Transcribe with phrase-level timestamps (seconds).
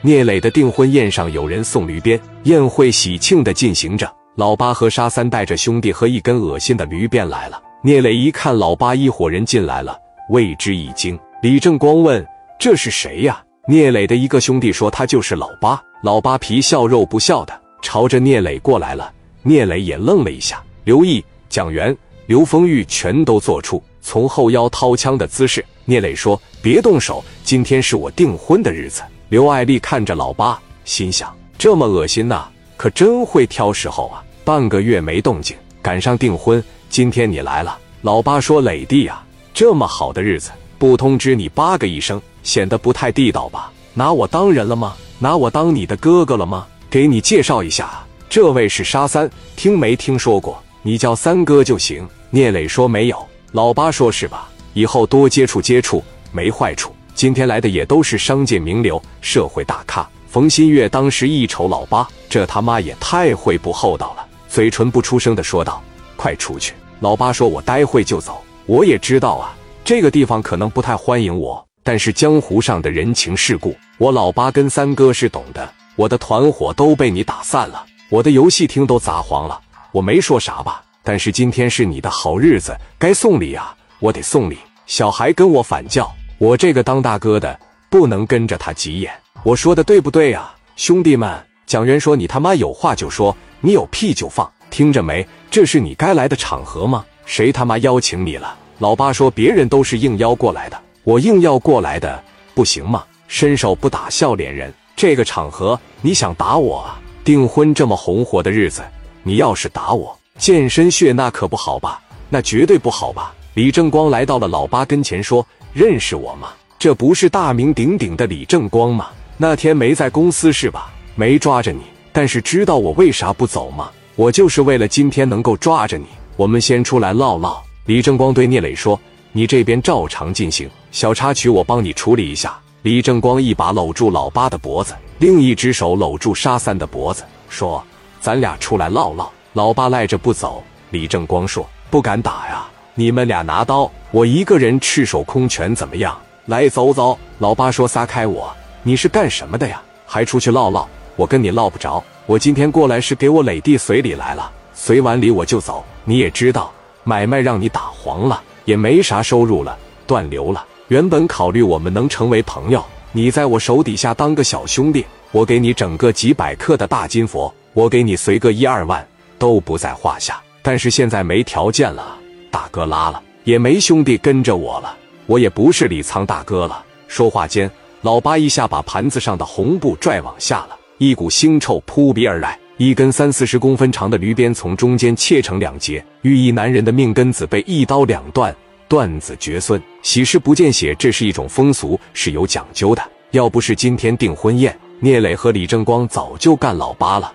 [0.00, 4.08] 聂磊的订婚宴上有人送驴鞭，宴会喜庆的进行着。
[4.36, 7.60] 老八和沙三带着兄弟和一根恶心的驴鞭来了。
[7.82, 9.98] 聂磊一看老八一伙人进来了，
[10.30, 11.18] 为之一惊。
[11.42, 12.24] 李正光问
[12.60, 19.12] ：“这是谁呀？”聂磊的一个兄弟说：“他就是老八。”老八皮笑肉不笑的朝着聂磊过来了。
[19.42, 20.62] 聂磊也愣了一下。
[20.84, 21.96] 刘毅、蒋元、
[22.26, 25.64] 刘丰玉全都做出从后腰掏枪的姿势。
[25.86, 32.46] 聂磊说：“别动手，今天是我订婚的日子。”刘爱丽看着老八，心想：这么恶心呐，
[32.78, 34.24] 可真会挑时候啊！
[34.42, 37.76] 半个月没动静，赶上订婚，今天你来了。
[38.00, 43.70] 老八说：“磊弟呀，这么好的日子，不通知你八个一声，显得不太地道吧？
[43.92, 44.96] 拿我当人了吗？
[45.18, 46.66] 拿我当你的哥哥了吗？
[46.88, 50.58] 给你介绍一下，这位是沙三，听没听说过？
[50.80, 54.48] 你叫三哥就行。”聂磊说：“没有。”老八说：“是吧？
[54.72, 56.02] 以后多接触接触，
[56.32, 60.08] 没坏处。”今天来的也都是商界名流、社会大咖。
[60.28, 65.82] 冯新月当时一瞅老八，这他妈也太会不厚道了，嘴唇不出声的说道
[66.14, 68.40] ：“快出去！”老八说：“我待会就走。
[68.66, 69.52] 我也知道啊，
[69.84, 75.68] 这个地方可能不太欢迎我，但是江湖上的人情世故，我老八跟三哥是懂的。
[75.96, 79.60] 我的团伙都被你打散了，我的游戏厅都砸黄了。
[79.90, 80.84] 我没说啥吧？
[81.02, 84.56] 但是今天是你的好日子，该送礼啊，我得送礼。
[84.86, 86.08] 小孩跟我反叫。”
[86.38, 87.58] 我这个当大哥的
[87.90, 91.28] 不能跟着他急眼，我说的对不对呀，兄弟们？
[91.66, 95.26] 蒋元说：“你他妈有话就说，你有屁就放，听着没？
[95.50, 97.04] 这是你该来的场合吗？
[97.26, 102.22] 谁他妈邀请你了？”老八说：“别人都是应邀过来的，我应邀过来的，
[102.54, 103.02] 不行吗？
[103.26, 107.00] 伸手不打笑脸人，这个场合你想打我啊？
[107.24, 108.82] 订婚这么红火的日子，
[109.24, 112.00] 你要是打我，健身血那可不好吧？
[112.28, 115.44] 那绝对不好吧？”李正光来到了老八跟前说。
[115.72, 116.48] 认识我吗？
[116.78, 119.08] 这不是大名鼎鼎的李正光吗？
[119.36, 120.90] 那天没在公司是吧？
[121.14, 121.80] 没抓着你，
[122.12, 123.90] 但是知道我为啥不走吗？
[124.16, 126.06] 我就是为了今天能够抓着你。
[126.36, 127.62] 我们先出来唠唠。
[127.86, 129.00] 李正光对聂磊说
[129.32, 137.84] ：“你这边照常进行，小插曲我帮你处理一下。”李正光一把搂住老八的脖子，另一只手搂住沙三的脖子，说
[138.20, 140.62] ：“咱俩出来唠唠。”老八赖着不走。
[140.90, 142.57] 李正光说：“不敢打呀。”
[142.98, 146.20] 你们俩拿刀，我一个人赤手空拳，怎么样？
[146.46, 147.16] 来，走走。
[147.38, 148.52] 老八说：“撒开我！
[148.82, 149.80] 你是干什么的呀？
[150.04, 150.84] 还出去唠唠？
[151.14, 152.02] 我跟你唠不着。
[152.26, 155.84] 我今天过来是给我磊弟随礼来了，随完礼我就走。
[156.04, 156.72] 你也知道，
[157.04, 160.66] 买卖让你打黄了，也没啥收入了，断流了。
[160.88, 169.06] 原本考虑我们能成为朋友，你在我手底下当个小兄弟，我给你整个几百克的大金佛，我给你随个一二万
[169.38, 170.40] 都不在话下。
[170.62, 172.16] 但是现在没条件了。”
[172.50, 176.84] 大哥拉了，也没兄弟跟着我了，我也不是李沧大哥了。
[177.06, 177.70] 说话间，
[178.02, 182.58] 老八一下把盘子上的红布拽往下了，一股腥臭扑鼻而来。
[182.76, 188.54] 一根三四十公分长的驴鞭从中间切成两截，寓意男人的命根子被一刀两断，
[188.86, 190.94] 断子绝孙，喜事不见血。
[190.94, 193.02] 这是一种风俗，是有讲究的。
[193.32, 197.32] 要不是今天订婚宴，聂磊和李正光早就干老八了。